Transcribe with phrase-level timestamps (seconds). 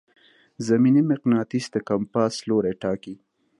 [0.67, 3.15] زمیني مقناطیس د کمپاس لوری ټاکي.